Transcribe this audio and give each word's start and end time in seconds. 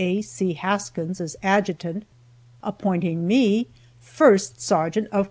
A. 0.03 0.23
C. 0.23 0.53
Haskins 0.53 1.21
as 1.21 1.37
adjutant, 1.43 2.05
appointing 2.63 3.27
me 3.27 3.67
First 3.99 4.59
Sergeant 4.59 5.05
of 5.09 5.11
Co. 5.11 5.19